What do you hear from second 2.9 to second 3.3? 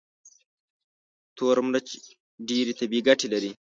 ګټې